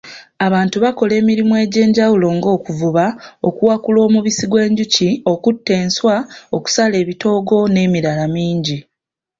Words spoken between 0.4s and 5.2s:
Abantu bakola emirimu egy'enjawulo nga okuvuba, okuwakula omubisi gw'enjuki,